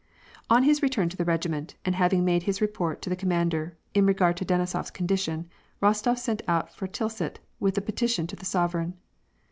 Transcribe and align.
Ok 0.49 0.63
his 0.65 0.81
return 0.81 1.09
to 1.09 1.15
the 1.15 1.23
regiment, 1.25 1.75
and 1.85 1.93
having 1.93 2.25
made 2.25 2.41
his 2.41 2.59
report 2.59 3.03
to 3.03 3.09
the 3.11 3.15
commander, 3.15 3.77
in 3.93 4.07
regard 4.07 4.35
to 4.37 4.43
Denisofs 4.43 4.91
condition, 4.91 5.47
Rostof 5.79 6.17
set 6.17 6.41
oat 6.49 6.71
for 6.73 6.87
Tilsit 6.87 7.37
with 7.59 7.75
the 7.75 7.81
petition 7.81 8.25
to 8.25 8.35
the 8.35 8.43
sovereign. 8.45 8.95